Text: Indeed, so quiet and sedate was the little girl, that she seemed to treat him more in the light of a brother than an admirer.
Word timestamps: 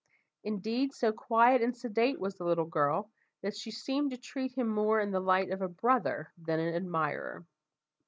Indeed, 0.43 0.93
so 0.95 1.11
quiet 1.13 1.61
and 1.61 1.77
sedate 1.77 2.19
was 2.19 2.33
the 2.33 2.43
little 2.43 2.65
girl, 2.65 3.11
that 3.43 3.55
she 3.55 3.69
seemed 3.69 4.09
to 4.09 4.17
treat 4.17 4.51
him 4.57 4.67
more 4.67 4.99
in 4.99 5.11
the 5.11 5.19
light 5.19 5.51
of 5.51 5.61
a 5.61 5.67
brother 5.69 6.33
than 6.39 6.59
an 6.59 6.73
admirer. 6.73 7.45